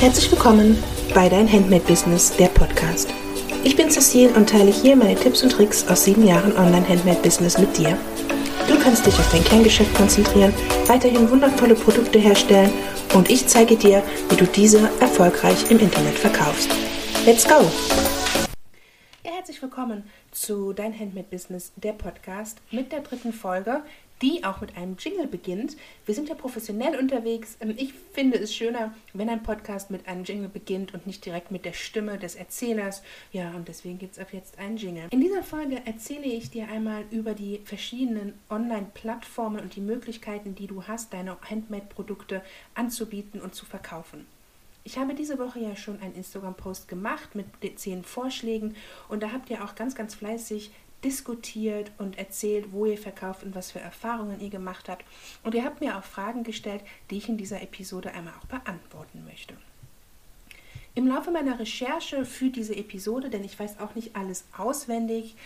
[0.00, 0.82] Herzlich willkommen
[1.14, 3.12] bei Dein Handmade Business, der Podcast.
[3.64, 7.76] Ich bin Cecile und teile hier meine Tipps und Tricks aus sieben Jahren Online-Handmade-Business mit
[7.76, 7.98] dir.
[8.66, 10.54] Du kannst dich auf dein Kerngeschäft konzentrieren,
[10.86, 12.72] weiterhin wundervolle Produkte herstellen
[13.12, 16.70] und ich zeige dir, wie du diese erfolgreich im Internet verkaufst.
[17.26, 17.70] Let's go!
[19.22, 23.82] Ja, herzlich willkommen zu Dein Handmade Business, der Podcast mit der dritten Folge,
[24.22, 25.76] die auch mit einem Jingle beginnt.
[26.06, 27.56] Wir sind ja professionell unterwegs.
[27.60, 31.50] Ähm, ich finde es schöner, wenn ein Podcast mit einem Jingle beginnt und nicht direkt
[31.50, 33.02] mit der Stimme des Erzählers.
[33.32, 35.08] Ja, und deswegen gibt es ab jetzt einen Jingle.
[35.10, 40.66] In dieser Folge erzähle ich dir einmal über die verschiedenen Online-Plattformen und die Möglichkeiten, die
[40.66, 42.42] du hast, deine Handmade-Produkte
[42.74, 44.26] anzubieten und zu verkaufen.
[44.82, 47.46] Ich habe diese Woche ja schon einen Instagram-Post gemacht mit
[47.78, 48.76] zehn Vorschlägen
[49.08, 50.70] und da habt ihr auch ganz, ganz fleißig
[51.04, 55.04] diskutiert und erzählt, wo ihr verkauft und was für Erfahrungen ihr gemacht habt.
[55.42, 59.24] Und ihr habt mir auch Fragen gestellt, die ich in dieser Episode einmal auch beantworten
[59.24, 59.54] möchte.
[60.94, 65.36] Im Laufe meiner Recherche für diese Episode, denn ich weiß auch nicht alles auswendig,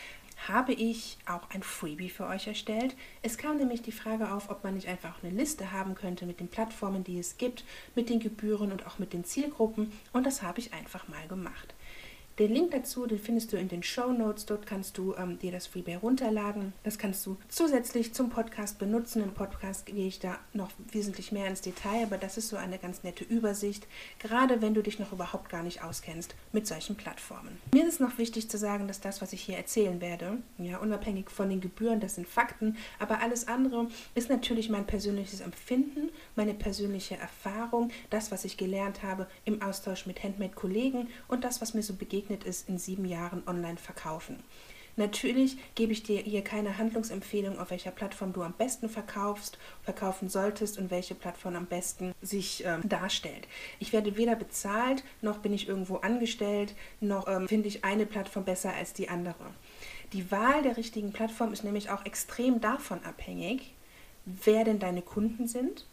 [0.48, 2.96] habe ich auch ein Freebie für euch erstellt.
[3.22, 6.40] Es kam nämlich die Frage auf, ob man nicht einfach eine Liste haben könnte mit
[6.40, 9.92] den Plattformen, die es gibt, mit den Gebühren und auch mit den Zielgruppen.
[10.12, 11.74] Und das habe ich einfach mal gemacht.
[12.40, 14.44] Den Link dazu, den findest du in den Show Notes.
[14.44, 16.72] Dort kannst du ähm, dir das Freebie runterladen.
[16.82, 19.22] Das kannst du zusätzlich zum Podcast benutzen.
[19.22, 22.78] Im Podcast gehe ich da noch wesentlich mehr ins Detail, aber das ist so eine
[22.78, 23.86] ganz nette Übersicht,
[24.18, 27.56] gerade wenn du dich noch überhaupt gar nicht auskennst mit solchen Plattformen.
[27.72, 31.30] Mir ist noch wichtig zu sagen, dass das, was ich hier erzählen werde, ja, unabhängig
[31.30, 36.54] von den Gebühren, das sind Fakten, aber alles andere ist natürlich mein persönliches Empfinden, meine
[36.54, 41.82] persönliche Erfahrung, das, was ich gelernt habe im Austausch mit Handmade-Kollegen und das, was mir
[41.84, 44.42] so begegnet begegnet ist in sieben Jahren Online-Verkaufen.
[44.96, 50.28] Natürlich gebe ich dir hier keine Handlungsempfehlung, auf welcher Plattform du am besten verkaufst, verkaufen
[50.28, 53.48] solltest und welche Plattform am besten sich ähm, darstellt.
[53.80, 58.44] Ich werde weder bezahlt, noch bin ich irgendwo angestellt, noch ähm, finde ich eine Plattform
[58.44, 59.44] besser als die andere.
[60.12, 63.74] Die Wahl der richtigen Plattform ist nämlich auch extrem davon abhängig,
[64.26, 65.86] wer denn deine Kunden sind,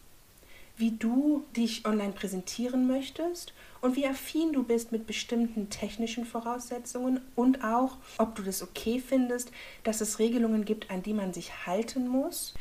[0.77, 7.21] wie du dich online präsentieren möchtest und wie affin du bist mit bestimmten technischen Voraussetzungen
[7.35, 9.51] und auch, ob du das okay findest,
[9.83, 12.53] dass es Regelungen gibt, an die man sich halten muss.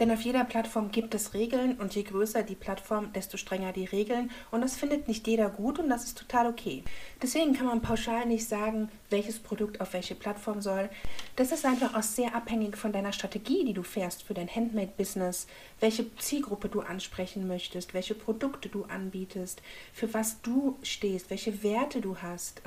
[0.00, 3.84] Denn auf jeder Plattform gibt es Regeln und je größer die Plattform, desto strenger die
[3.84, 4.30] Regeln.
[4.50, 6.82] Und das findet nicht jeder gut und das ist total okay.
[7.22, 10.88] Deswegen kann man pauschal nicht sagen, welches Produkt auf welche Plattform soll.
[11.36, 15.46] Das ist einfach auch sehr abhängig von deiner Strategie, die du fährst für dein Handmade-Business,
[15.80, 19.60] welche Zielgruppe du ansprechen möchtest, welche Produkte du anbietest,
[19.92, 22.62] für was du stehst, welche Werte du hast.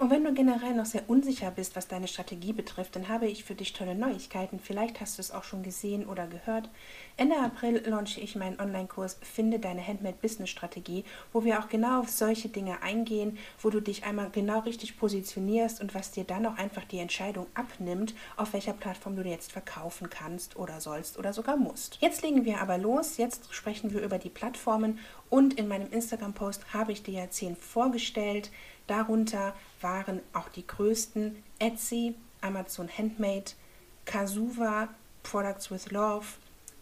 [0.00, 3.44] Und wenn du generell noch sehr unsicher bist, was deine Strategie betrifft, dann habe ich
[3.44, 4.58] für dich tolle Neuigkeiten.
[4.58, 6.70] Vielleicht hast du es auch schon gesehen oder gehört.
[7.18, 12.48] Ende April launche ich meinen Online-Kurs Finde deine Handmade-Business-Strategie, wo wir auch genau auf solche
[12.48, 16.84] Dinge eingehen, wo du dich einmal genau richtig positionierst und was dir dann auch einfach
[16.86, 21.98] die Entscheidung abnimmt, auf welcher Plattform du jetzt verkaufen kannst oder sollst oder sogar musst.
[22.00, 23.18] Jetzt legen wir aber los.
[23.18, 27.54] Jetzt sprechen wir über die Plattformen und in meinem Instagram-Post habe ich dir ja zehn
[27.54, 28.50] vorgestellt.
[28.86, 33.52] Darunter waren auch die größten Etsy, Amazon Handmade,
[34.04, 34.88] Kazuva,
[35.22, 36.26] Products with Love,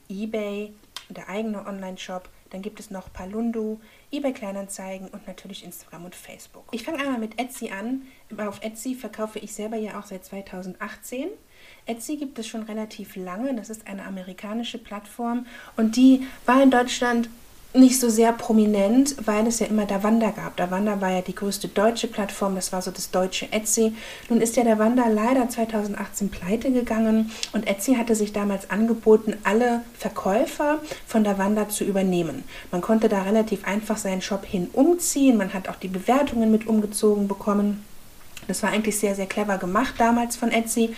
[0.08, 0.72] eBay,
[1.08, 2.28] der eigene Online-Shop.
[2.50, 3.78] Dann gibt es noch Palundu,
[4.10, 6.64] eBay Kleinanzeigen und natürlich Instagram und Facebook.
[6.70, 8.02] Ich fange einmal mit Etsy an.
[8.38, 11.28] Auf Etsy verkaufe ich selber ja auch seit 2018.
[11.84, 13.54] Etsy gibt es schon relativ lange.
[13.54, 17.28] Das ist eine amerikanische Plattform und die war in Deutschland
[17.78, 20.56] nicht so sehr prominent, weil es ja immer Davanda gab.
[20.56, 23.94] Davanda war ja die größte deutsche Plattform, das war so das deutsche Etsy.
[24.28, 29.82] Nun ist ja Davanda leider 2018 pleite gegangen und Etsy hatte sich damals angeboten, alle
[29.94, 32.44] Verkäufer von Davanda zu übernehmen.
[32.70, 36.66] Man konnte da relativ einfach seinen Shop hin umziehen, man hat auch die Bewertungen mit
[36.66, 37.84] umgezogen bekommen.
[38.48, 40.94] Das war eigentlich sehr, sehr clever gemacht damals von Etsy.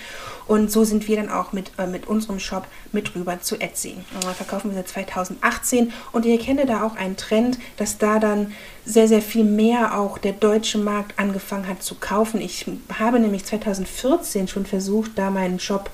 [0.47, 3.97] Und so sind wir dann auch mit, äh, mit unserem Shop mit rüber zu Etsy.
[4.15, 8.53] Und verkaufen wir seit 2018 und ihr kennt da auch einen Trend, dass da dann
[8.85, 12.41] sehr, sehr viel mehr auch der deutsche Markt angefangen hat zu kaufen.
[12.41, 12.67] Ich
[12.99, 15.91] habe nämlich 2014 schon versucht, da meinen Shop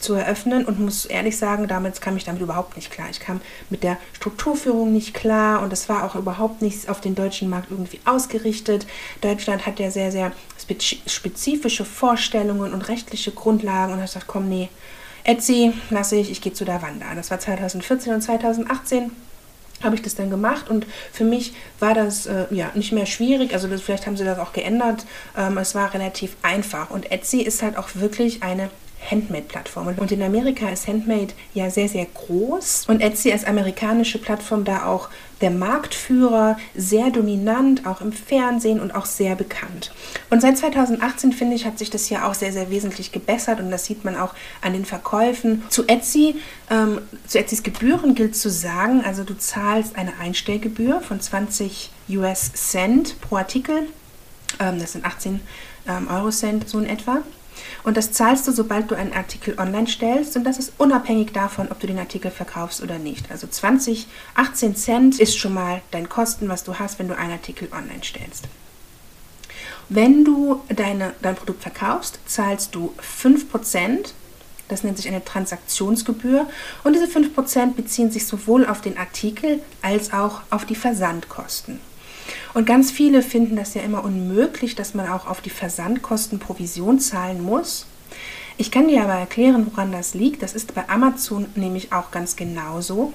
[0.00, 3.08] zu eröffnen und muss ehrlich sagen, damals kam ich damit überhaupt nicht klar.
[3.10, 7.14] Ich kam mit der Strukturführung nicht klar und es war auch überhaupt nicht auf den
[7.14, 8.86] deutschen Markt irgendwie ausgerichtet.
[9.20, 10.32] Deutschland hat ja sehr, sehr
[11.06, 14.68] spezifische Vorstellungen und rechtliche Grundlagen und ich gesagt, komm, nee,
[15.24, 17.14] Etsy lasse ich, ich gehe zu der Wanda.
[17.14, 19.10] Das war 2014 und 2018
[19.82, 23.54] habe ich das dann gemacht und für mich war das äh, ja nicht mehr schwierig,
[23.54, 25.06] also das, vielleicht haben sie das auch geändert,
[25.36, 28.70] ähm, es war relativ einfach und Etsy ist halt auch wirklich eine
[29.08, 29.88] Handmade-Plattform.
[29.96, 32.86] Und in Amerika ist Handmade ja sehr, sehr groß.
[32.88, 35.08] Und Etsy als amerikanische Plattform da auch
[35.40, 39.92] der Marktführer, sehr dominant, auch im Fernsehen und auch sehr bekannt.
[40.28, 43.70] Und seit 2018, finde ich, hat sich das ja auch sehr, sehr wesentlich gebessert und
[43.70, 45.62] das sieht man auch an den Verkäufen.
[45.70, 46.36] Zu Etsy,
[46.68, 52.52] ähm, zu Etsys Gebühren gilt zu sagen, also du zahlst eine Einstellgebühr von 20 US
[52.52, 53.86] Cent pro Artikel.
[54.58, 55.40] Ähm, das sind 18
[55.88, 57.22] ähm, Euro Cent so in etwa.
[57.82, 60.36] Und das zahlst du, sobald du einen Artikel online stellst.
[60.36, 63.30] Und das ist unabhängig davon, ob du den Artikel verkaufst oder nicht.
[63.30, 67.32] Also 20, 18 Cent ist schon mal dein Kosten, was du hast, wenn du einen
[67.32, 68.44] Artikel online stellst.
[69.88, 74.12] Wenn du deine, dein Produkt verkaufst, zahlst du 5%.
[74.68, 76.48] Das nennt sich eine Transaktionsgebühr.
[76.84, 81.80] Und diese 5% beziehen sich sowohl auf den Artikel als auch auf die Versandkosten.
[82.54, 86.98] Und ganz viele finden das ja immer unmöglich, dass man auch auf die Versandkosten Provision
[86.98, 87.86] zahlen muss.
[88.56, 90.42] Ich kann dir aber erklären, woran das liegt.
[90.42, 93.12] Das ist bei Amazon nämlich auch ganz genauso.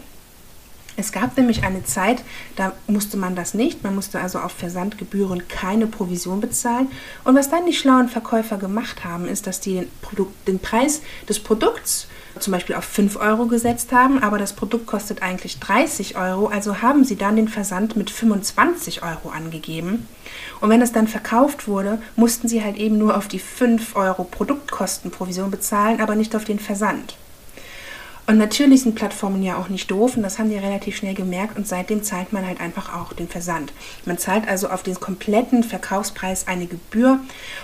[0.98, 2.24] Es gab nämlich eine Zeit,
[2.56, 3.84] da musste man das nicht.
[3.84, 6.88] Man musste also auf Versandgebühren keine Provision bezahlen.
[7.24, 11.02] Und was dann die schlauen Verkäufer gemacht haben, ist, dass die den, Produkt, den Preis
[11.28, 12.08] des Produkts
[12.40, 16.82] zum Beispiel auf 5 Euro gesetzt haben, aber das Produkt kostet eigentlich 30 Euro, also
[16.82, 20.08] haben sie dann den Versand mit 25 Euro angegeben.
[20.60, 24.24] Und wenn es dann verkauft wurde, mussten sie halt eben nur auf die 5 Euro
[24.26, 27.16] Produktkostenprovision bezahlen, aber nicht auf den Versand.
[28.28, 31.58] Und natürlich sind Plattformen ja auch nicht doof und das haben die relativ schnell gemerkt
[31.58, 33.72] und seitdem zahlt man halt einfach auch den Versand.
[34.06, 37.20] Man zahlt also auf den kompletten Verkaufspreis eine Gebühr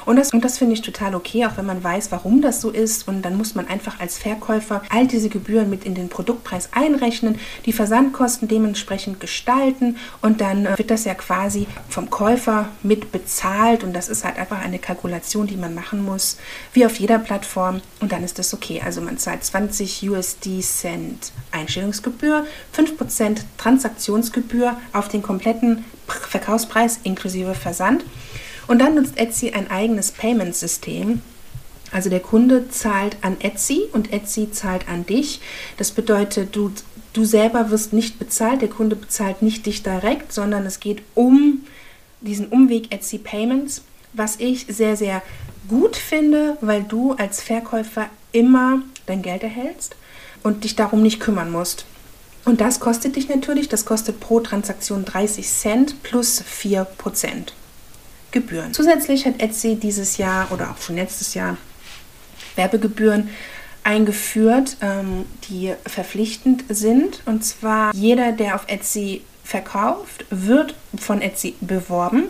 [0.06, 2.70] und das, und das finde ich total okay, auch wenn man weiß, warum das so
[2.70, 6.70] ist und dann muss man einfach als Verkäufer all diese Gebühren mit in den Produktpreis
[6.74, 13.12] einrechnen, die Versandkosten dementsprechend gestalten und dann äh, wird das ja quasi vom Käufer mit
[13.12, 16.38] bezahlt und das ist halt einfach eine Kalkulation, die man machen muss,
[16.74, 18.80] wie auf jeder Plattform und dann ist das okay.
[18.86, 22.46] Also man zahlt 20 USD 50 Cent Einstellungsgebühr,
[22.76, 28.04] 5% Transaktionsgebühr auf den kompletten Verkaufspreis inklusive Versand.
[28.68, 31.22] Und dann nutzt Etsy ein eigenes Payment-System.
[31.92, 35.42] Also der Kunde zahlt an Etsy und Etsy zahlt an dich.
[35.78, 36.72] Das bedeutet, du,
[37.14, 41.66] du selber wirst nicht bezahlt, der Kunde bezahlt nicht dich direkt, sondern es geht um
[42.22, 43.84] diesen Umweg Etsy Payments,
[44.14, 45.22] was ich sehr, sehr
[45.68, 49.96] gut finde, weil du als Verkäufer immer dein Geld erhältst
[50.44, 51.86] und dich darum nicht kümmern musst.
[52.46, 57.54] Und das kostet dich natürlich, das kostet pro Transaktion 30 Cent plus 4 Prozent
[58.32, 58.74] Gebühren.
[58.74, 61.58] Zusätzlich hat Etsy dieses Jahr oder auch schon letztes Jahr
[62.56, 63.30] Werbegebühren
[63.84, 67.22] eingeführt, ähm, die verpflichtend sind.
[67.26, 72.24] Und zwar jeder, der auf Etsy verkauft, wird von Etsy beworben.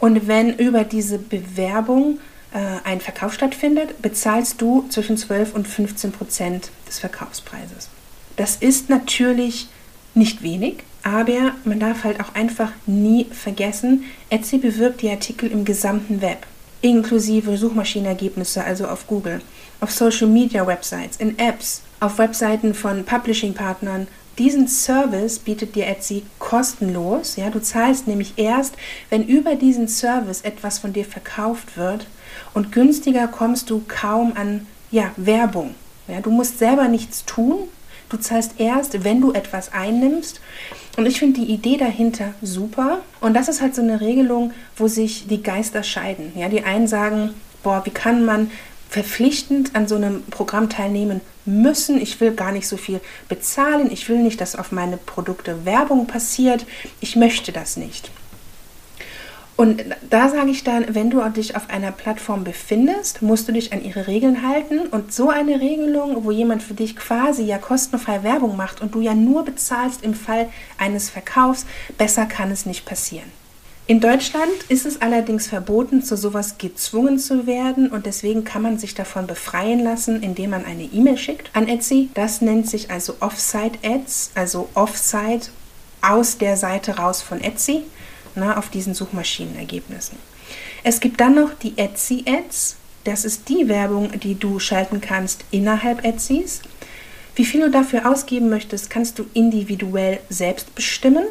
[0.00, 2.18] Und wenn über diese Bewerbung
[2.52, 7.88] ein Verkauf stattfindet, bezahlst du zwischen 12 und 15 Prozent des Verkaufspreises.
[8.36, 9.68] Das ist natürlich
[10.14, 15.64] nicht wenig, aber man darf halt auch einfach nie vergessen, Etsy bewirbt die Artikel im
[15.64, 16.46] gesamten Web,
[16.80, 19.40] inklusive Suchmaschinenergebnisse, also auf Google,
[19.80, 24.06] auf Social Media Websites, in Apps, auf Webseiten von Publishing-Partnern.
[24.38, 27.36] Diesen Service bietet dir Etsy kostenlos.
[27.36, 28.74] Ja, du zahlst nämlich erst,
[29.10, 32.06] wenn über diesen Service etwas von dir verkauft wird
[32.54, 35.74] und günstiger kommst du kaum an ja, Werbung.
[36.08, 37.68] Ja, du musst selber nichts tun.
[38.08, 40.40] Du zahlst erst, wenn du etwas einnimmst.
[40.98, 42.98] Und ich finde die Idee dahinter super.
[43.20, 46.32] Und das ist halt so eine Regelung, wo sich die Geister scheiden.
[46.36, 47.30] Ja, die einen sagen,
[47.62, 48.50] boah, wie kann man
[48.90, 51.98] verpflichtend an so einem Programm teilnehmen müssen.
[52.00, 53.90] Ich will gar nicht so viel bezahlen.
[53.90, 56.66] Ich will nicht, dass auf meine Produkte Werbung passiert.
[57.00, 58.10] Ich möchte das nicht.
[59.62, 63.72] Und da sage ich dann, wenn du dich auf einer Plattform befindest, musst du dich
[63.72, 64.88] an ihre Regeln halten.
[64.88, 69.00] Und so eine Regelung, wo jemand für dich quasi ja kostenfrei Werbung macht und du
[69.00, 71.64] ja nur bezahlst im Fall eines Verkaufs,
[71.96, 73.30] besser kann es nicht passieren.
[73.86, 78.78] In Deutschland ist es allerdings verboten, zu sowas gezwungen zu werden und deswegen kann man
[78.78, 82.10] sich davon befreien lassen, indem man eine E-Mail schickt an Etsy.
[82.14, 85.50] Das nennt sich also Offsite Ads, also Offsite
[86.00, 87.84] aus der Seite raus von Etsy
[88.36, 90.18] ne, auf diesen Suchmaschinenergebnissen.
[90.84, 92.76] Es gibt dann noch die Etsy Ads.
[93.04, 96.62] Das ist die Werbung, die du schalten kannst innerhalb Etsys.
[97.34, 101.24] Wie viel du dafür ausgeben möchtest, kannst du individuell selbst bestimmen.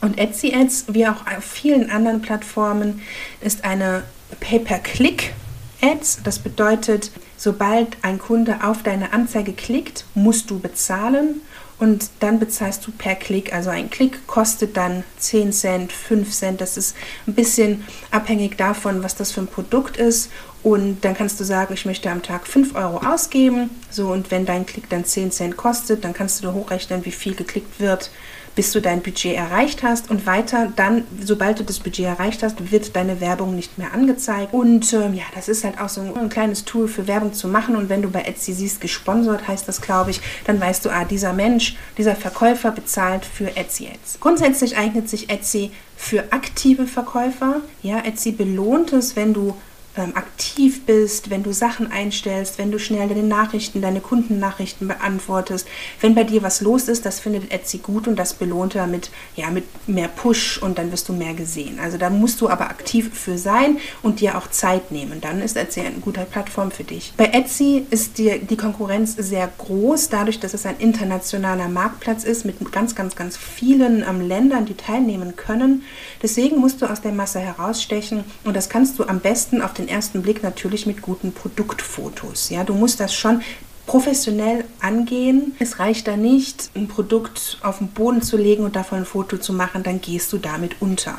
[0.00, 3.00] Und Etsy Ads, wie auch auf vielen anderen Plattformen,
[3.40, 4.04] ist eine
[4.40, 5.32] Pay-per-Click
[5.80, 6.20] Ads.
[6.22, 11.40] Das bedeutet, sobald ein Kunde auf deine Anzeige klickt, musst du bezahlen
[11.78, 13.52] und dann bezahlst du per Klick.
[13.52, 16.60] Also ein Klick kostet dann 10 Cent, 5 Cent.
[16.60, 20.30] Das ist ein bisschen abhängig davon, was das für ein Produkt ist.
[20.62, 23.70] Und dann kannst du sagen, ich möchte am Tag 5 Euro ausgeben.
[23.90, 27.12] So, und wenn dein Klick dann 10 Cent kostet, dann kannst du dir hochrechnen, wie
[27.12, 28.10] viel geklickt wird
[28.56, 32.72] bis du dein Budget erreicht hast und weiter dann, sobald du das Budget erreicht hast,
[32.72, 34.52] wird deine Werbung nicht mehr angezeigt.
[34.52, 37.48] Und ähm, ja, das ist halt auch so ein, ein kleines Tool für Werbung zu
[37.48, 37.76] machen.
[37.76, 41.04] Und wenn du bei Etsy siehst, gesponsert heißt das, glaube ich, dann weißt du, ah,
[41.04, 44.18] dieser Mensch, dieser Verkäufer bezahlt für Etsy Ads.
[44.20, 47.60] Grundsätzlich eignet sich Etsy für aktive Verkäufer.
[47.82, 49.54] Ja, Etsy belohnt es, wenn du
[49.96, 55.66] ähm, aktiv bist, wenn du Sachen einstellst, wenn du schnell deine Nachrichten, deine Kundennachrichten beantwortest,
[56.00, 59.10] wenn bei dir was los ist, das findet Etsy gut und das belohnt er mit,
[59.34, 61.78] ja, mit mehr Push und dann wirst du mehr gesehen.
[61.80, 65.20] Also da musst du aber aktiv für sein und dir auch Zeit nehmen.
[65.20, 67.12] Dann ist Etsy eine gute Plattform für dich.
[67.16, 72.44] Bei Etsy ist die, die Konkurrenz sehr groß, dadurch, dass es ein internationaler Marktplatz ist
[72.44, 75.82] mit ganz, ganz, ganz vielen ähm, Ländern, die teilnehmen können.
[76.22, 79.85] Deswegen musst du aus der Masse herausstechen und das kannst du am besten auf den
[79.86, 82.50] den ersten Blick natürlich mit guten Produktfotos.
[82.50, 83.42] Ja, du musst das schon
[83.86, 85.54] professionell angehen.
[85.60, 89.38] Es reicht da nicht, ein Produkt auf den Boden zu legen und davon ein Foto
[89.38, 91.18] zu machen, dann gehst du damit unter.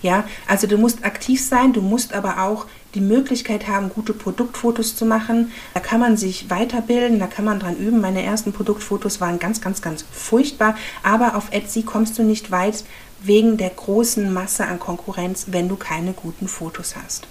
[0.00, 4.96] Ja, also du musst aktiv sein, du musst aber auch die Möglichkeit haben, gute Produktfotos
[4.96, 5.52] zu machen.
[5.74, 8.00] Da kann man sich weiterbilden, da kann man dran üben.
[8.00, 12.84] Meine ersten Produktfotos waren ganz, ganz, ganz furchtbar, aber auf Etsy kommst du nicht weit
[13.20, 17.28] wegen der großen Masse an Konkurrenz, wenn du keine guten Fotos hast.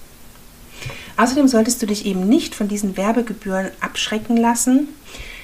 [1.18, 4.90] Außerdem solltest du dich eben nicht von diesen Werbegebühren abschrecken lassen.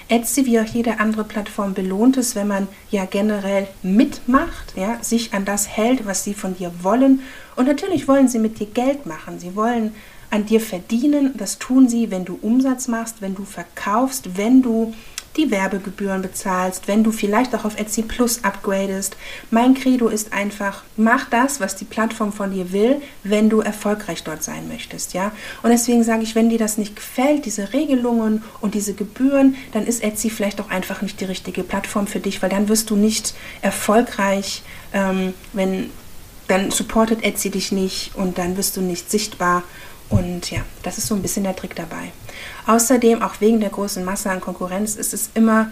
[0.08, 5.34] Etsy wie auch jede andere Plattform belohnt es, wenn man ja generell mitmacht, ja, sich
[5.34, 7.22] an das hält, was sie von dir wollen.
[7.56, 9.40] Und natürlich wollen sie mit dir Geld machen.
[9.40, 9.96] Sie wollen
[10.30, 11.32] an dir verdienen.
[11.38, 14.94] Das tun sie, wenn du Umsatz machst, wenn du verkaufst, wenn du
[15.38, 19.18] die Werbegebühren bezahlst, wenn du vielleicht auch auf Etsy Plus upgradest.
[19.52, 24.24] Mein Credo ist einfach, mach das, was die Plattform von dir will, wenn du erfolgreich
[24.24, 25.32] dort sein möchtest, ja?
[25.62, 29.86] Und deswegen sage ich, wenn dir das nicht gefällt, diese Regelungen und diese Gebühren, dann
[29.86, 32.96] ist Etsy vielleicht auch einfach nicht die richtige Plattform für dich, weil dann wirst du
[32.96, 34.64] nicht erfolgreich,
[34.94, 35.90] ähm, wenn
[36.48, 39.64] dann supportet Etsy dich nicht und dann wirst du nicht sichtbar
[40.14, 42.12] und ja, das ist so ein bisschen der Trick dabei.
[42.68, 45.72] Außerdem, auch wegen der großen Masse an Konkurrenz, ist es immer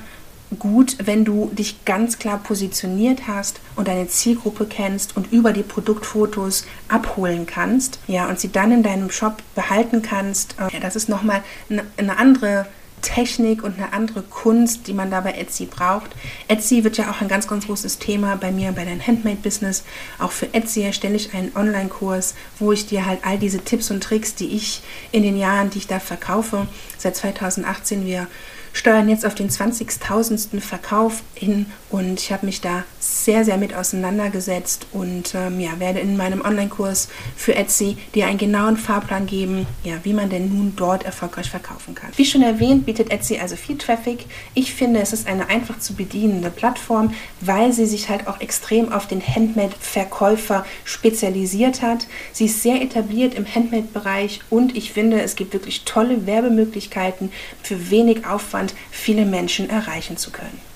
[0.57, 5.63] gut, wenn du dich ganz klar positioniert hast und deine Zielgruppe kennst und über die
[5.63, 10.55] Produktfotos abholen kannst, ja, und sie dann in deinem Shop behalten kannst.
[10.73, 12.65] Ja, das ist nochmal eine andere
[13.01, 16.11] Technik und eine andere Kunst, die man da bei Etsy braucht.
[16.47, 19.83] Etsy wird ja auch ein ganz, ganz großes Thema bei mir bei deinem Handmade-Business.
[20.19, 24.03] Auch für Etsy erstelle ich einen Online-Kurs, wo ich dir halt all diese Tipps und
[24.03, 24.81] Tricks, die ich
[25.11, 26.67] in den Jahren, die ich da verkaufe,
[26.97, 28.27] seit 2018, wir
[28.73, 30.59] steuern jetzt auf den 20.000.
[30.61, 35.99] Verkauf hin und ich habe mich da sehr, sehr mit auseinandergesetzt und ähm, ja, werde
[35.99, 40.73] in meinem Online-Kurs für Etsy dir einen genauen Fahrplan geben, ja, wie man denn nun
[40.77, 42.11] dort erfolgreich verkaufen kann.
[42.15, 44.25] Wie schon erwähnt, bietet Etsy also viel Traffic.
[44.53, 48.91] Ich finde, es ist eine einfach zu bedienende Plattform, weil sie sich halt auch extrem
[48.91, 52.07] auf den Handmade-Verkäufer spezialisiert hat.
[52.31, 57.31] Sie ist sehr etabliert im Handmade-Bereich und ich finde, es gibt wirklich tolle Werbemöglichkeiten
[57.61, 60.70] für wenig Aufwand viele Menschen erreichen zu können.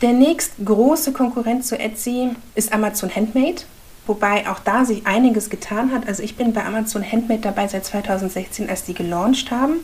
[0.00, 3.62] Der nächst große Konkurrent zu Etsy ist Amazon Handmade,
[4.06, 6.06] wobei auch da sich einiges getan hat.
[6.06, 9.78] Also ich bin bei Amazon Handmade dabei seit 2016, als die gelauncht haben.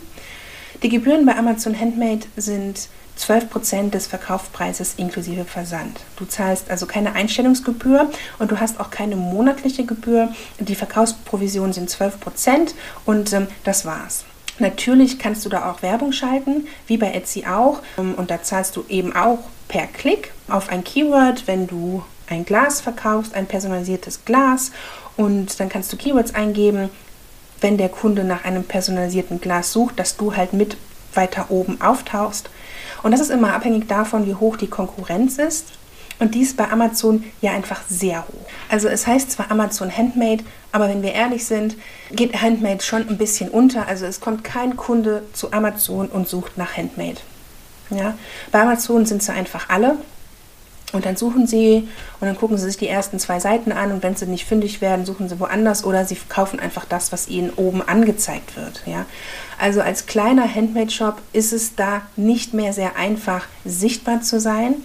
[0.83, 2.87] Die Gebühren bei Amazon Handmade sind
[3.19, 5.99] 12% des Verkaufspreises inklusive Versand.
[6.15, 10.29] Du zahlst also keine Einstellungsgebühr und du hast auch keine monatliche Gebühr.
[10.59, 12.73] Die Verkaufsprovisionen sind 12%
[13.05, 14.23] und ähm, das war's.
[14.59, 17.81] Natürlich kannst du da auch Werbung schalten, wie bei Etsy auch.
[17.97, 22.45] Ähm, und da zahlst du eben auch per Klick auf ein Keyword, wenn du ein
[22.45, 24.71] Glas verkaufst, ein personalisiertes Glas
[25.17, 26.89] und dann kannst du Keywords eingeben,
[27.61, 30.77] wenn der Kunde nach einem personalisierten Glas sucht, dass du halt mit
[31.13, 32.49] weiter oben auftauchst.
[33.03, 35.67] Und das ist immer abhängig davon, wie hoch die Konkurrenz ist.
[36.19, 38.47] Und dies bei Amazon ja einfach sehr hoch.
[38.69, 41.75] Also es heißt zwar Amazon Handmade, aber wenn wir ehrlich sind,
[42.11, 43.87] geht Handmade schon ein bisschen unter.
[43.87, 47.17] Also es kommt kein Kunde zu Amazon und sucht nach Handmade.
[47.89, 48.17] Ja?
[48.51, 49.97] Bei Amazon sind sie einfach alle.
[50.93, 51.89] Und dann suchen sie
[52.21, 54.79] und dann gucken sie sich die ersten zwei Seiten an und wenn sie nicht fündig
[54.79, 58.81] werden, suchen sie woanders oder sie kaufen einfach das, was ihnen oben angezeigt wird.
[58.85, 59.05] Ja?
[59.59, 64.75] Also als kleiner Handmade-Shop ist es da nicht mehr sehr einfach sichtbar zu sein.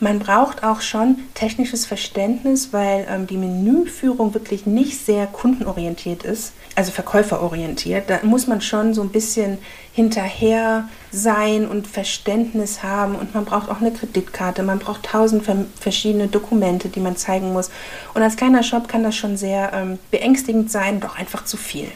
[0.00, 6.52] Man braucht auch schon technisches Verständnis, weil ähm, die Menüführung wirklich nicht sehr kundenorientiert ist,
[6.74, 8.10] also verkäuferorientiert.
[8.10, 9.58] Da muss man schon so ein bisschen
[9.92, 15.44] hinterher sein und Verständnis haben und man braucht auch eine Kreditkarte, man braucht tausend
[15.78, 17.70] verschiedene Dokumente, die man zeigen muss.
[18.14, 21.88] Und als kleiner Shop kann das schon sehr ähm, beängstigend sein, doch einfach zu viel.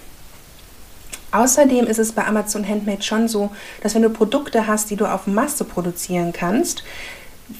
[1.30, 3.50] Außerdem ist es bei Amazon Handmade schon so,
[3.82, 6.84] dass wenn du Produkte hast, die du auf Masse produzieren kannst,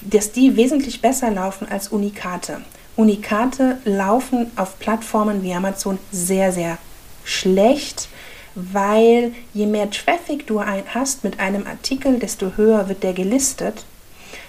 [0.03, 2.63] dass die wesentlich besser laufen als Unikate.
[2.97, 6.79] Unikate laufen auf Plattformen wie Amazon sehr, sehr
[7.25, 8.09] schlecht,
[8.55, 13.85] weil je mehr Traffic du hast mit einem Artikel, desto höher wird der gelistet.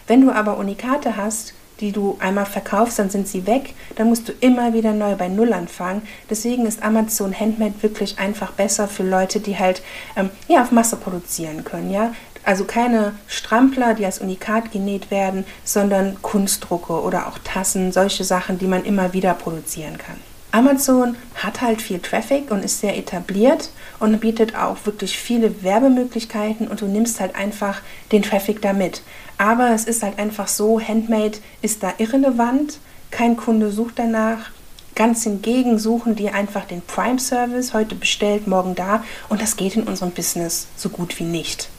[0.07, 3.73] Wenn du aber Unikate hast, die du einmal verkaufst, dann sind sie weg.
[3.95, 6.01] Dann musst du immer wieder neu bei Null anfangen.
[6.29, 9.81] Deswegen ist Amazon Handmade wirklich einfach besser für Leute, die halt
[10.15, 11.91] ähm, ja, auf Masse produzieren können.
[11.91, 12.13] Ja?
[12.49, 18.57] Also keine Strampler, die als Unikat genäht werden, sondern Kunstdrucke oder auch Tassen, solche Sachen,
[18.57, 20.15] die man immer wieder produzieren kann.
[20.51, 26.67] Amazon hat halt viel Traffic und ist sehr etabliert und bietet auch wirklich viele Werbemöglichkeiten
[26.67, 29.03] und du nimmst halt einfach den Traffic damit.
[29.37, 32.79] Aber es ist halt einfach so, Handmade ist da irrelevant,
[33.11, 34.49] kein Kunde sucht danach.
[34.95, 39.75] Ganz hingegen suchen die einfach den Prime Service, heute bestellt, morgen da und das geht
[39.75, 41.69] in unserem Business so gut wie nicht.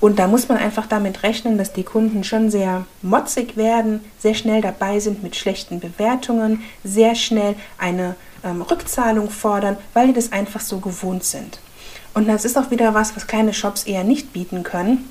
[0.00, 4.34] Und da muss man einfach damit rechnen, dass die Kunden schon sehr motzig werden, sehr
[4.34, 8.14] schnell dabei sind mit schlechten Bewertungen, sehr schnell eine
[8.44, 11.58] ähm, Rückzahlung fordern, weil die das einfach so gewohnt sind.
[12.14, 15.08] Und das ist auch wieder was, was kleine Shops eher nicht bieten können.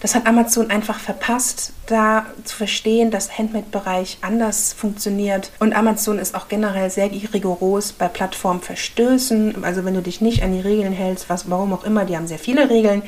[0.00, 5.50] Das hat Amazon einfach verpasst, da zu verstehen, dass Handmade-Bereich anders funktioniert.
[5.58, 9.64] Und Amazon ist auch generell sehr rigoros bei Plattformverstößen.
[9.64, 12.26] Also wenn du dich nicht an die Regeln hältst, was, warum auch immer, die haben
[12.26, 13.02] sehr viele Regeln,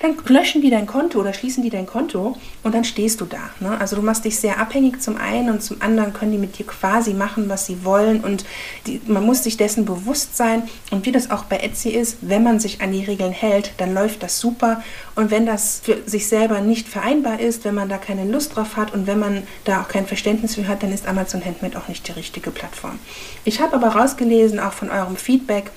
[0.00, 3.50] dann löschen die dein Konto oder schließen die dein Konto und dann stehst du da.
[3.60, 3.78] Ne?
[3.78, 6.66] Also du machst dich sehr abhängig zum einen und zum anderen können die mit dir
[6.66, 8.44] quasi machen, was sie wollen und
[8.86, 12.42] die, man muss sich dessen bewusst sein und wie das auch bei Etsy ist, wenn
[12.42, 14.82] man sich an die Regeln hält, dann läuft das super
[15.14, 18.76] und wenn das für sich selber nicht vereinbar ist, wenn man da keine Lust drauf
[18.76, 21.88] hat und wenn man da auch kein Verständnis für hat, dann ist Amazon Handmade auch
[21.88, 22.98] nicht die richtige Plattform.
[23.44, 25.70] Ich habe aber rausgelesen, auch von eurem Feedback,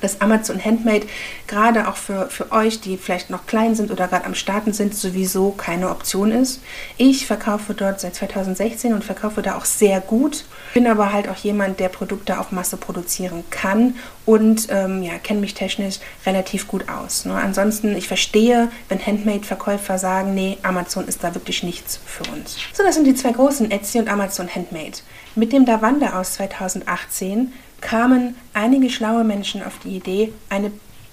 [0.00, 1.06] dass Amazon Handmade
[1.46, 4.94] gerade auch für, für euch, die vielleicht noch klein sind oder gerade am Starten sind,
[4.94, 6.60] sowieso keine Option ist.
[6.96, 10.44] Ich verkaufe dort seit 2016 und verkaufe da auch sehr gut,
[10.74, 15.40] bin aber halt auch jemand, der Produkte auf Masse produzieren kann und ähm, ja, kenne
[15.40, 17.24] mich technisch relativ gut aus.
[17.24, 17.34] Ne?
[17.34, 22.56] Ansonsten, ich verstehe, wenn Handmade-Verkäufer sagen, nee, Amazon ist da wirklich nichts für uns.
[22.72, 24.98] So, das sind die zwei großen, Etsy und Amazon Handmade.
[25.34, 30.70] Mit dem Davanda aus 2018 kamen einige schlaue Menschen auf die Idee, eine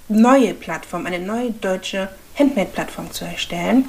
[0.10, 3.86] neue Plattform, eine neue deutsche Handmade-Plattform zu erstellen.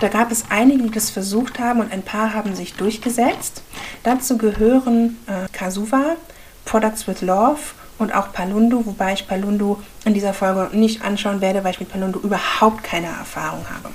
[0.00, 3.62] Da gab es einige, die das versucht haben und ein paar haben sich durchgesetzt.
[4.02, 6.16] Dazu gehören äh, Kasuva,
[6.64, 7.60] Products with Love
[7.98, 11.90] und auch Palundu, wobei ich Palundu in dieser Folge nicht anschauen werde, weil ich mit
[11.90, 13.94] Palundu überhaupt keine Erfahrung habe.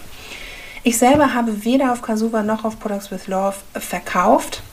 [0.83, 4.63] Ich selber habe weder auf Kasuva noch auf Products with Love verkauft.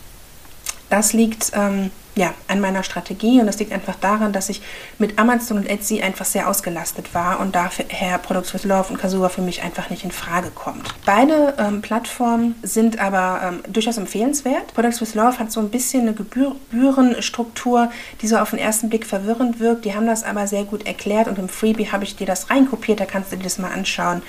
[0.88, 4.62] Das liegt ähm, ja, an meiner Strategie und das liegt einfach daran, dass ich
[4.98, 9.29] mit Amazon und Etsy einfach sehr ausgelastet war und daher Products with Love und Kasuba
[9.29, 10.83] für mich einfach nicht in Frage kommt.
[11.05, 14.72] Beide ähm, Plattformen sind aber ähm, durchaus empfehlenswert.
[14.72, 17.90] Products with Love hat so ein bisschen eine Gebührenstruktur,
[18.22, 19.85] die so auf den ersten Blick verwirrend wirkt.
[19.85, 22.98] Die haben das aber sehr gut erklärt und im Freebie habe ich dir das reinkopiert,
[22.98, 24.22] da kannst du dir das mal anschauen.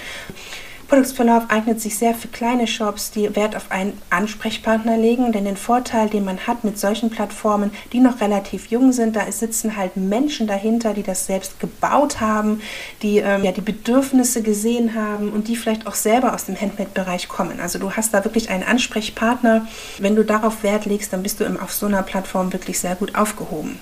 [0.88, 5.58] Produktverlauf eignet sich sehr für kleine Shops, die Wert auf einen Ansprechpartner legen, denn den
[5.58, 9.97] Vorteil, den man hat mit solchen Plattformen, die noch relativ jung sind, da sitzen halt
[9.97, 12.62] Menschen dahinter, die das selbst gebaut haben,
[13.02, 17.28] die ähm, ja die Bedürfnisse gesehen haben und die vielleicht auch selber aus dem Handmade-Bereich
[17.28, 17.60] kommen.
[17.60, 19.67] Also du hast da wirklich einen Ansprechpartner.
[20.00, 23.13] Wenn du darauf Wert legst, dann bist du auf so einer Plattform wirklich sehr gut
[23.15, 23.78] aufgehoben.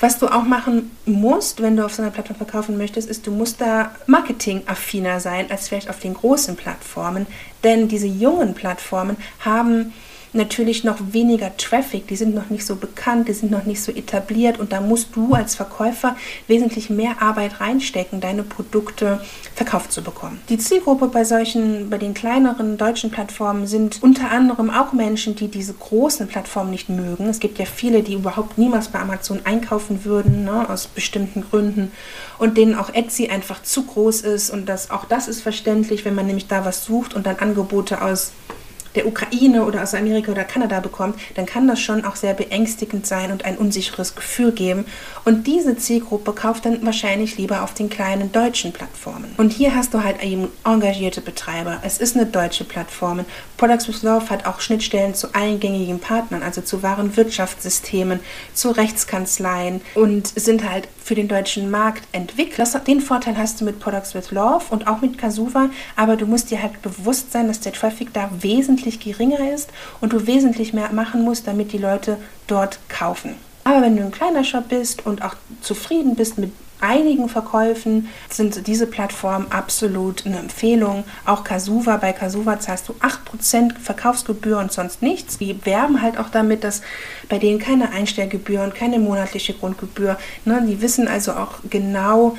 [0.00, 3.30] Was du auch machen musst, wenn du auf so einer Plattform verkaufen möchtest, ist, du
[3.30, 7.26] musst da marketingaffiner sein als vielleicht auf den großen Plattformen.
[7.62, 9.92] Denn diese jungen Plattformen haben
[10.34, 13.92] natürlich noch weniger Traffic, die sind noch nicht so bekannt, die sind noch nicht so
[13.92, 16.16] etabliert und da musst du als Verkäufer
[16.48, 19.20] wesentlich mehr Arbeit reinstecken, deine Produkte
[19.54, 20.40] verkauft zu bekommen.
[20.48, 25.48] Die Zielgruppe bei solchen, bei den kleineren deutschen Plattformen sind unter anderem auch Menschen, die
[25.48, 27.28] diese großen Plattformen nicht mögen.
[27.28, 31.92] Es gibt ja viele, die überhaupt niemals bei Amazon einkaufen würden, ne, aus bestimmten Gründen
[32.38, 36.14] und denen auch Etsy einfach zu groß ist und das, auch das ist verständlich, wenn
[36.14, 38.32] man nämlich da was sucht und dann Angebote aus
[38.94, 43.06] der Ukraine oder aus Amerika oder Kanada bekommt, dann kann das schon auch sehr beängstigend
[43.06, 44.84] sein und ein unsicheres Gefühl geben.
[45.24, 49.34] Und diese Zielgruppe kauft dann wahrscheinlich lieber auf den kleinen deutschen Plattformen.
[49.36, 51.78] Und hier hast du halt eben engagierte Betreiber.
[51.82, 53.24] Es ist eine deutsche Plattform.
[53.56, 58.20] Products with Love hat auch Schnittstellen zu allen gängigen Partnern, also zu wahren Wirtschaftssystemen,
[58.52, 62.68] zu Rechtskanzleien und sind halt für den deutschen Markt entwickelt.
[62.86, 66.50] den Vorteil hast du mit Products with Love und auch mit Kasuva, aber du musst
[66.50, 70.92] dir halt bewusst sein, dass der Traffic da wesentlich geringer ist und du wesentlich mehr
[70.92, 73.36] machen musst, damit die Leute dort kaufen.
[73.64, 78.66] Aber wenn du ein kleiner Shop bist und auch zufrieden bist mit einigen Verkäufen sind
[78.66, 81.04] diese Plattformen absolut eine Empfehlung.
[81.24, 85.38] Auch Kasuva, bei Kasuva zahlst du 8% Verkaufsgebühr und sonst nichts.
[85.38, 86.82] Die werben halt auch damit, dass
[87.28, 90.18] bei denen keine Einstellgebühr und keine monatliche Grundgebühr.
[90.44, 92.36] Ne, die wissen also auch genau,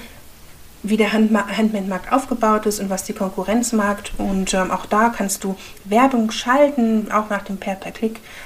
[0.84, 4.14] wie der Handmade-Markt aufgebaut ist und was die Konkurrenz macht.
[4.20, 7.58] Und ähm, auch da kannst du Werbung schalten, auch nach dem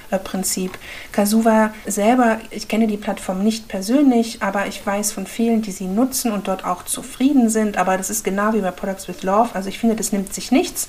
[0.10, 0.78] Per-per-Click-Prinzip.
[1.12, 5.86] Kasuva selber, ich kenne die Plattform nicht persönlich, aber ich weiß von vielen, die sie
[5.86, 7.78] nutzen und dort auch zufrieden sind.
[7.78, 9.50] Aber das ist genau wie bei Products with Love.
[9.54, 10.88] Also ich finde, das nimmt sich nichts.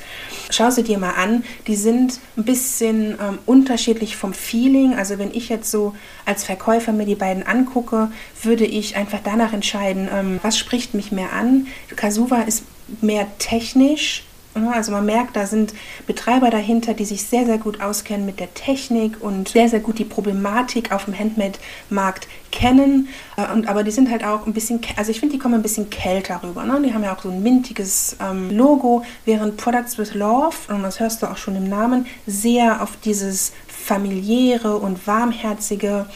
[0.50, 1.44] Schau sie dir mal an.
[1.66, 4.94] Die sind ein bisschen ähm, unterschiedlich vom Feeling.
[4.94, 8.10] Also wenn ich jetzt so als Verkäufer mir die beiden angucke,
[8.42, 11.66] würde ich einfach danach entscheiden, ähm, was spricht mich mehr an.
[11.96, 12.64] Kasuva ist
[13.00, 14.24] mehr technisch.
[14.54, 15.74] Also man merkt, da sind
[16.06, 19.98] Betreiber dahinter, die sich sehr, sehr gut auskennen mit der Technik und sehr, sehr gut
[19.98, 23.08] die Problematik auf dem Handmade-Markt kennen.
[23.36, 25.62] Äh, und, aber die sind halt auch ein bisschen, also ich finde, die kommen ein
[25.62, 26.64] bisschen kälter rüber.
[26.64, 26.82] Ne?
[26.84, 30.98] Die haben ja auch so ein mintiges ähm, Logo, während Products with Love, und das
[30.98, 36.06] hörst du auch schon im Namen, sehr auf dieses familiäre und warmherzige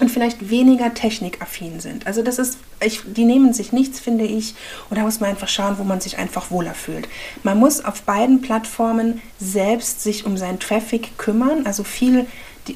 [0.00, 2.06] und vielleicht weniger technikaffin sind.
[2.06, 4.54] Also das ist, ich, die nehmen sich nichts, finde ich,
[4.88, 7.08] und da muss man einfach schauen, wo man sich einfach wohler fühlt.
[7.42, 12.26] Man muss auf beiden Plattformen selbst sich um seinen Traffic kümmern, also viel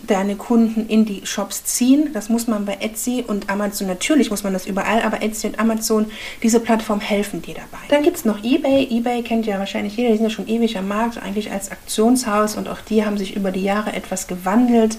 [0.06, 2.10] deine Kunden in die Shops ziehen.
[2.12, 5.58] Das muss man bei Etsy und Amazon, natürlich muss man das überall, aber Etsy und
[5.58, 6.06] Amazon,
[6.42, 7.82] diese Plattform helfen dir dabei.
[7.88, 8.88] Dann gibt es noch eBay.
[8.90, 12.56] eBay kennt ja wahrscheinlich jeder, die sind ja schon ewig am Markt, eigentlich als Aktionshaus
[12.56, 14.96] und auch die haben sich über die Jahre etwas gewandelt.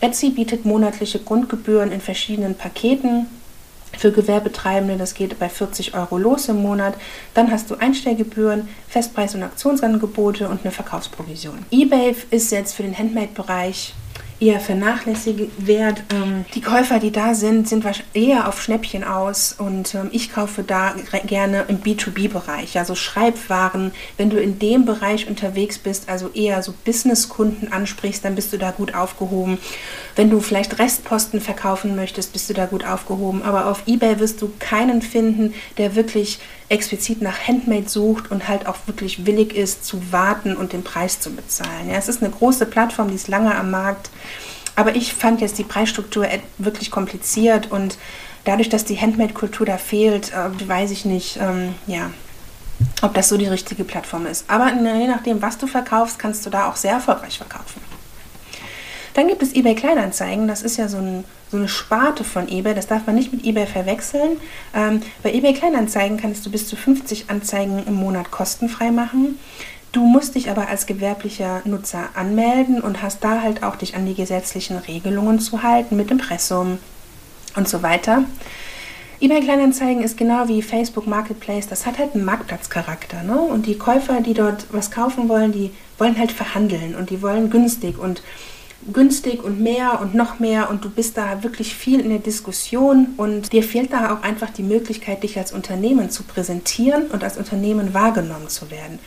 [0.00, 3.26] Etsy bietet monatliche Grundgebühren in verschiedenen Paketen.
[3.96, 6.94] Für Gewerbetreibende, das geht bei 40 Euro los im Monat.
[7.34, 11.58] Dann hast du Einstellgebühren, Festpreis- und Aktionsangebote und eine Verkaufsprovision.
[11.70, 13.92] eBay ist jetzt für den Handmade-Bereich
[14.42, 16.02] eher vernachlässigt wird.
[16.12, 20.64] Ähm, die Käufer, die da sind, sind eher auf Schnäppchen aus und ähm, ich kaufe
[20.64, 20.94] da
[21.26, 23.92] gerne im B2B-Bereich, also Schreibwaren.
[24.16, 28.58] Wenn du in dem Bereich unterwegs bist, also eher so Businesskunden ansprichst, dann bist du
[28.58, 29.58] da gut aufgehoben.
[30.16, 33.42] Wenn du vielleicht Restposten verkaufen möchtest, bist du da gut aufgehoben.
[33.42, 36.40] Aber auf eBay wirst du keinen finden, der wirklich
[36.72, 41.20] explizit nach Handmade sucht und halt auch wirklich willig ist zu warten und den Preis
[41.20, 41.88] zu bezahlen.
[41.88, 44.10] Ja, es ist eine große Plattform, die ist lange am Markt.
[44.74, 47.98] Aber ich fand jetzt die Preisstruktur wirklich kompliziert und
[48.44, 52.10] dadurch, dass die Handmade-Kultur da fehlt, äh, weiß ich nicht, ähm, ja,
[53.02, 54.44] ob das so die richtige Plattform ist.
[54.48, 57.91] Aber je nachdem, was du verkaufst, kannst du da auch sehr erfolgreich verkaufen.
[59.14, 60.48] Dann gibt es eBay Kleinanzeigen.
[60.48, 62.74] Das ist ja so, ein, so, eine Sparte von eBay.
[62.74, 64.38] Das darf man nicht mit eBay verwechseln.
[64.74, 69.38] Ähm, bei eBay Kleinanzeigen kannst du bis zu 50 Anzeigen im Monat kostenfrei machen.
[69.92, 74.06] Du musst dich aber als gewerblicher Nutzer anmelden und hast da halt auch dich an
[74.06, 76.78] die gesetzlichen Regelungen zu halten mit Impressum
[77.56, 78.24] und so weiter.
[79.20, 83.22] eBay Kleinanzeigen ist genau wie Facebook Marketplace, das hat halt einen Marktplatzcharakter.
[83.22, 83.38] Ne?
[83.38, 87.50] Und die Käufer, die dort was kaufen wollen, die wollen halt verhandeln und die wollen
[87.50, 88.22] günstig und
[88.92, 93.08] günstig und mehr und noch mehr und du bist da wirklich viel in der Diskussion
[93.16, 97.36] und dir fehlt da auch einfach die Möglichkeit, dich als Unternehmen zu präsentieren und als
[97.36, 98.98] Unternehmen wahrgenommen zu werden.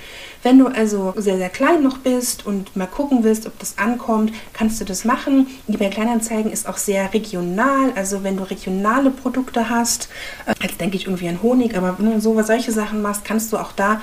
[0.44, 4.32] Wenn du also sehr, sehr klein noch bist und mal gucken willst, ob das ankommt,
[4.54, 5.48] kannst du das machen.
[5.68, 10.08] Die bei Kleinanzeigen ist auch sehr regional, also wenn du regionale Produkte hast,
[10.46, 13.52] äh, jetzt denke ich irgendwie an Honig, aber wenn du so solche Sachen machst, kannst
[13.52, 14.02] du auch da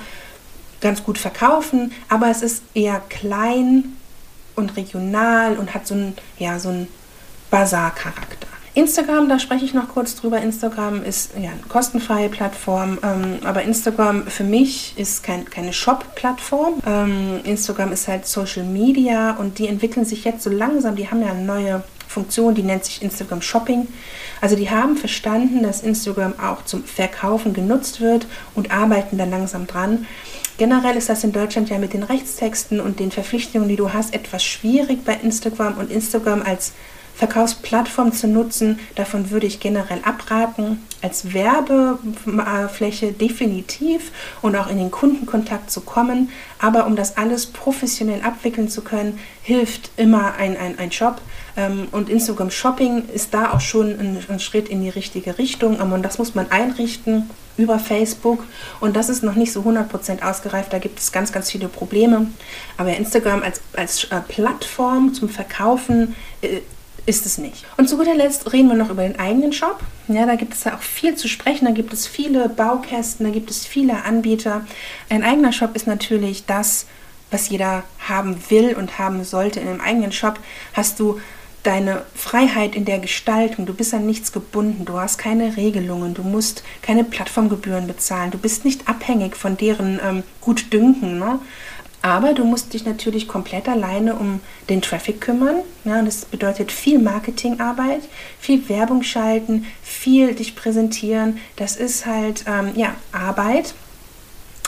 [0.81, 3.93] ganz gut verkaufen, aber es ist eher klein
[4.55, 6.87] und regional und hat so einen, ja, so einen
[7.49, 8.47] Bazar-Charakter.
[8.75, 10.41] Instagram, da spreche ich noch kurz drüber.
[10.41, 16.81] Instagram ist ja eine kostenfreie Plattform, ähm, aber Instagram für mich ist kein, keine Shop-Plattform.
[16.87, 20.95] Ähm, Instagram ist halt Social Media und die entwickeln sich jetzt so langsam.
[20.95, 23.87] Die haben ja eine neue Funktion, die nennt sich Instagram Shopping.
[24.41, 29.67] Also die haben verstanden, dass Instagram auch zum Verkaufen genutzt wird und arbeiten da langsam
[29.67, 30.07] dran.
[30.57, 34.13] Generell ist das in Deutschland ja mit den Rechtstexten und den Verpflichtungen, die du hast,
[34.13, 35.77] etwas schwierig bei Instagram.
[35.77, 36.73] Und Instagram als
[37.15, 38.79] Verkaufsplattform zu nutzen.
[38.95, 40.83] Davon würde ich generell abraten.
[41.01, 46.29] Als Werbefläche definitiv und auch in den Kundenkontakt zu kommen.
[46.59, 51.21] Aber um das alles professionell abwickeln zu können, hilft immer ein, ein, ein Shop.
[51.55, 55.79] Ähm, und Instagram Shopping ist da auch schon ein, ein Schritt in die richtige Richtung.
[55.79, 58.43] Und das muss man einrichten über Facebook
[58.79, 62.27] und das ist noch nicht so 100% ausgereift, da gibt es ganz, ganz viele Probleme.
[62.77, 66.61] Aber Instagram als, als äh, Plattform zum Verkaufen äh,
[67.05, 67.65] ist es nicht.
[67.77, 69.79] Und zu guter Letzt reden wir noch über den eigenen Shop.
[70.07, 73.31] Ja, da gibt es ja auch viel zu sprechen, da gibt es viele Baukästen, da
[73.31, 74.65] gibt es viele Anbieter.
[75.09, 76.85] Ein eigener Shop ist natürlich das,
[77.31, 79.59] was jeder haben will und haben sollte.
[79.59, 80.39] In einem eigenen Shop
[80.73, 81.19] hast du
[81.63, 83.65] deine Freiheit in der Gestaltung.
[83.65, 88.37] Du bist an nichts gebunden, du hast keine Regelungen, du musst keine Plattformgebühren bezahlen, du
[88.37, 91.19] bist nicht abhängig von deren ähm, Gutdünken.
[91.19, 91.39] Ne?
[92.03, 95.61] Aber du musst dich natürlich komplett alleine um den Traffic kümmern.
[95.85, 98.01] Ja, das bedeutet viel Marketingarbeit,
[98.41, 101.37] viel Werbung schalten, viel dich präsentieren.
[101.55, 103.73] Das ist halt ähm, ja, Arbeit.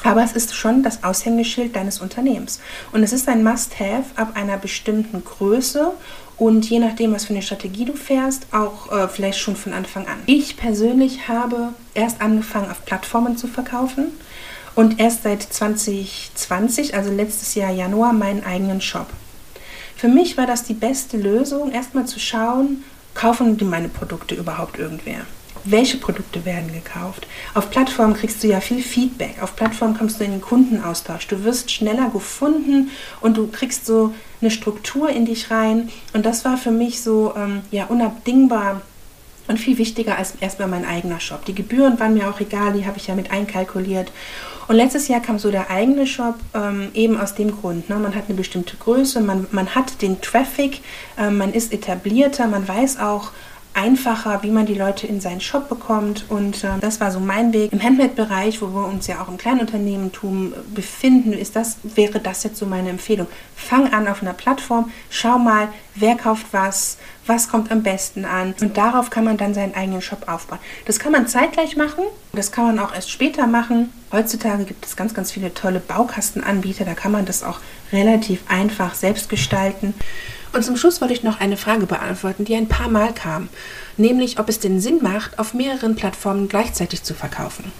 [0.05, 2.61] Aber es ist schon das Aushängeschild deines Unternehmens.
[2.93, 5.91] Und es ist ein Must-Have ab einer bestimmten Größe
[6.37, 10.07] und je nachdem, was für eine Strategie du fährst, auch äh, vielleicht schon von Anfang
[10.07, 10.19] an.
[10.25, 14.11] Ich persönlich habe erst angefangen, auf Plattformen zu verkaufen
[14.75, 19.07] und erst seit 2020, also letztes Jahr Januar, meinen eigenen Shop.
[19.95, 22.83] Für mich war das die beste Lösung, erstmal zu schauen,
[23.13, 25.21] kaufen die meine Produkte überhaupt irgendwer?
[25.65, 27.27] welche Produkte werden gekauft.
[27.53, 29.41] Auf Plattformen kriegst du ja viel Feedback.
[29.41, 31.27] Auf Plattformen kommst du in den Kundenaustausch.
[31.27, 35.89] Du wirst schneller gefunden und du kriegst so eine Struktur in dich rein.
[36.13, 38.81] Und das war für mich so ähm, ja unabdingbar
[39.47, 41.45] und viel wichtiger als erstmal mein eigener Shop.
[41.45, 44.11] Die Gebühren waren mir auch egal, die habe ich ja mit einkalkuliert.
[44.67, 47.87] Und letztes Jahr kam so der eigene Shop ähm, eben aus dem Grund.
[47.89, 47.97] Ne?
[47.97, 50.81] Man hat eine bestimmte Größe, man, man hat den Traffic,
[51.17, 53.31] äh, man ist etablierter, man weiß auch,
[53.75, 56.25] einfacher, wie man die Leute in seinen Shop bekommt.
[56.29, 57.73] Und äh, das war so mein Weg.
[57.73, 62.57] Im Handmade-Bereich, wo wir uns ja auch im Kleinunternehmentum befinden, ist das, wäre das jetzt
[62.57, 63.27] so meine Empfehlung.
[63.55, 68.55] Fang an auf einer Plattform, schau mal, wer kauft was, was kommt am besten an.
[68.61, 70.59] Und darauf kann man dann seinen eigenen Shop aufbauen.
[70.85, 73.91] Das kann man zeitgleich machen, das kann man auch erst später machen.
[74.11, 77.59] Heutzutage gibt es ganz, ganz viele tolle Baukastenanbieter, da kann man das auch
[77.91, 79.93] relativ einfach selbst gestalten.
[80.55, 83.49] Und zum Schluss wollte ich noch eine Frage beantworten, die ein paar Mal kam,
[83.97, 87.73] nämlich ob es den Sinn macht, auf mehreren Plattformen gleichzeitig zu verkaufen.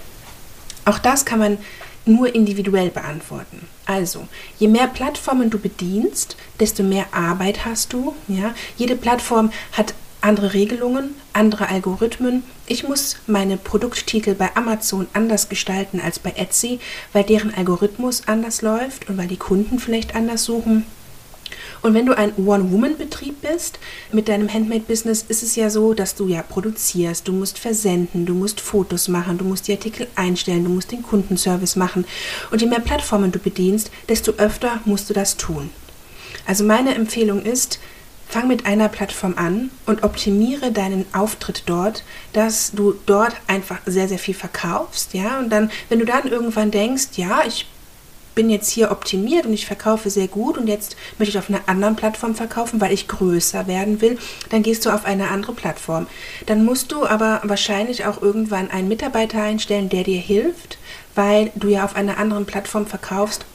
[0.83, 1.57] Auch das kann man
[2.05, 3.65] nur individuell beantworten.
[3.85, 4.27] Also,
[4.59, 8.13] je mehr Plattformen du bedienst, desto mehr Arbeit hast du.
[8.27, 8.53] Ja?
[8.75, 12.43] Jede Plattform hat andere Regelungen, andere Algorithmen.
[12.67, 16.81] Ich muss meine Produkttitel bei Amazon anders gestalten als bei Etsy,
[17.13, 20.85] weil deren Algorithmus anders läuft und weil die Kunden vielleicht anders suchen.
[21.85, 23.77] Und wenn du ein One-Woman-Betrieb bist
[24.11, 28.33] mit deinem Handmade-Business, ist es ja so, dass du ja produzierst, du musst versenden, du
[28.33, 32.05] musst Fotos machen, du musst die Artikel einstellen, du musst den Kundenservice machen.
[32.49, 35.69] Und je mehr Plattformen du bedienst, desto öfter musst du das tun.
[36.47, 37.77] Also meine Empfehlung ist,
[38.27, 44.07] Fang mit einer Plattform an und optimiere deinen Auftritt dort, dass du dort einfach sehr,
[44.07, 45.37] sehr viel verkaufst, ja.
[45.37, 47.67] Und dann, wenn du dann irgendwann denkst, ja, ich
[48.35, 51.67] bin jetzt hier optimiert und ich verkaufe sehr gut und jetzt möchte ich auf einer
[51.67, 54.19] anderen Plattform verkaufen, weil ich größer werden will,
[54.49, 56.07] dann gehst du auf eine andere Plattform.
[56.45, 60.77] Dann musst du aber wahrscheinlich auch irgendwann einen Mitarbeiter einstellen, der dir hilft,
[61.15, 63.45] weil du ja auf einer anderen Plattform verkaufst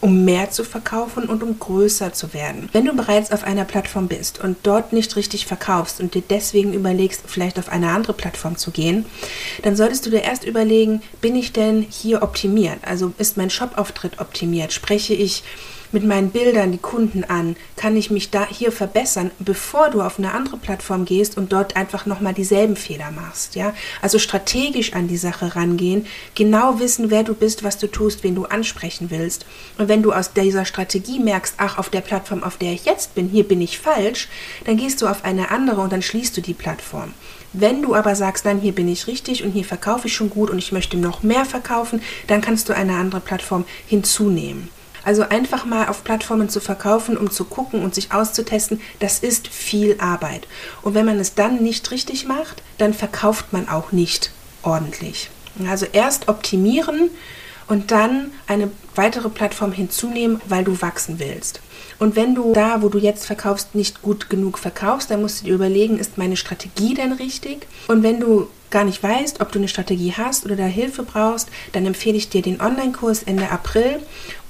[0.00, 2.68] um mehr zu verkaufen und um größer zu werden.
[2.72, 6.72] Wenn du bereits auf einer Plattform bist und dort nicht richtig verkaufst und dir deswegen
[6.72, 9.06] überlegst, vielleicht auf eine andere Plattform zu gehen,
[9.62, 12.78] dann solltest du dir erst überlegen, bin ich denn hier optimiert?
[12.82, 14.72] Also ist mein Shopauftritt optimiert?
[14.72, 15.42] Spreche ich
[15.96, 17.56] mit meinen Bildern die Kunden an?
[17.74, 21.74] Kann ich mich da hier verbessern, bevor du auf eine andere Plattform gehst und dort
[21.74, 23.54] einfach nochmal dieselben Fehler machst?
[23.54, 23.72] Ja?
[24.02, 26.04] Also strategisch an die Sache rangehen,
[26.34, 29.46] genau wissen, wer du bist, was du tust, wen du ansprechen willst.
[29.78, 33.14] Und wenn du aus dieser Strategie merkst, ach, auf der Plattform, auf der ich jetzt
[33.14, 34.28] bin, hier bin ich falsch,
[34.66, 37.14] dann gehst du auf eine andere und dann schließt du die Plattform.
[37.54, 40.50] Wenn du aber sagst, nein, hier bin ich richtig und hier verkaufe ich schon gut
[40.50, 44.75] und ich möchte noch mehr verkaufen, dann kannst du eine andere Plattform hinzunehmen.
[45.06, 49.46] Also einfach mal auf Plattformen zu verkaufen, um zu gucken und sich auszutesten, das ist
[49.46, 50.48] viel Arbeit.
[50.82, 54.32] Und wenn man es dann nicht richtig macht, dann verkauft man auch nicht
[54.64, 55.30] ordentlich.
[55.68, 57.10] Also erst optimieren
[57.68, 61.60] und dann eine weitere Plattform hinzunehmen, weil du wachsen willst.
[62.00, 65.44] Und wenn du da, wo du jetzt verkaufst, nicht gut genug verkaufst, dann musst du
[65.44, 67.68] dir überlegen, ist meine Strategie denn richtig?
[67.86, 71.48] Und wenn du gar nicht weißt, ob du eine Strategie hast oder da Hilfe brauchst,
[71.72, 74.00] dann empfehle ich dir den Online-Kurs Ende April.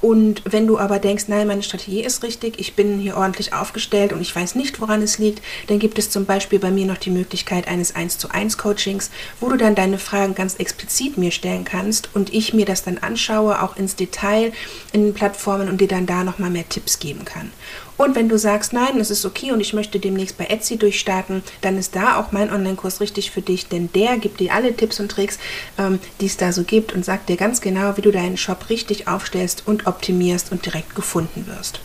[0.01, 4.13] Und wenn du aber denkst, nein, meine Strategie ist richtig, ich bin hier ordentlich aufgestellt
[4.13, 6.99] und ich weiß nicht, woran es liegt, dann gibt es zum Beispiel bei mir noch
[6.99, 11.31] die Möglichkeit eines 1 zu 1 Coachings, wo du dann deine Fragen ganz explizit mir
[11.31, 14.53] stellen kannst und ich mir das dann anschaue, auch ins Detail
[14.93, 17.53] in den Plattformen und dir dann da nochmal mehr Tipps geben kann.
[17.97, 21.43] Und wenn du sagst, nein, es ist okay und ich möchte demnächst bei Etsy durchstarten,
[21.61, 25.01] dann ist da auch mein Online-Kurs richtig für dich, denn der gibt dir alle Tipps
[25.01, 25.39] und Tricks,
[25.79, 28.69] ähm, die es da so gibt und sagt dir ganz genau, wie du deinen Shop
[28.69, 31.81] richtig aufstellst und optimierst und direkt gefunden wirst.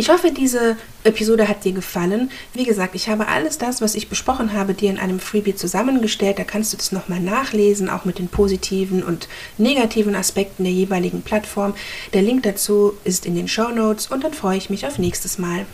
[0.00, 2.30] Ich hoffe, diese Episode hat dir gefallen.
[2.54, 6.38] Wie gesagt, ich habe alles das, was ich besprochen habe, dir in einem Freebie zusammengestellt.
[6.38, 9.26] Da kannst du das nochmal nachlesen, auch mit den positiven und
[9.58, 11.74] negativen Aspekten der jeweiligen Plattform.
[12.12, 15.36] Der Link dazu ist in den Show Notes und dann freue ich mich auf nächstes
[15.36, 15.66] Mal.